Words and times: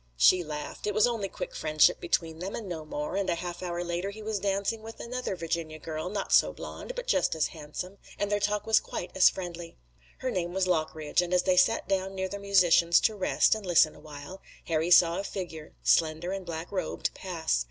She 0.17 0.43
laughed. 0.43 0.87
It 0.87 0.95
was 0.95 1.05
only 1.05 1.29
quick 1.29 1.53
friendship 1.53 1.99
between 2.01 2.39
them 2.39 2.55
and 2.55 2.67
no 2.67 2.83
more, 2.85 3.15
and 3.15 3.29
a 3.29 3.35
half 3.35 3.61
hour 3.61 3.83
later 3.83 4.09
he 4.09 4.23
was 4.23 4.39
dancing 4.39 4.81
with 4.81 4.99
another 4.99 5.35
Virginia 5.35 5.77
girl, 5.77 6.09
not 6.09 6.33
so 6.33 6.51
blonde, 6.51 6.93
but 6.95 7.05
just 7.05 7.35
as 7.35 7.49
handsome, 7.53 7.99
and 8.17 8.31
their 8.31 8.39
talk 8.39 8.65
was 8.65 8.79
quite 8.79 9.11
as 9.15 9.29
friendly. 9.29 9.77
Her 10.17 10.31
name 10.31 10.53
was 10.53 10.65
Lockridge, 10.65 11.21
and 11.21 11.35
as 11.35 11.43
they 11.43 11.55
sat 11.55 11.87
down 11.87 12.15
near 12.15 12.27
the 12.27 12.39
musicians 12.39 12.99
to 13.01 13.13
rest, 13.15 13.53
and 13.53 13.63
listen 13.63 13.93
a 13.93 13.99
while, 13.99 14.41
Harry 14.65 14.89
saw 14.89 15.19
a 15.19 15.23
figure, 15.23 15.75
slender 15.83 16.31
and 16.31 16.47
black 16.47 16.71
robed, 16.71 17.13
pass. 17.13 17.59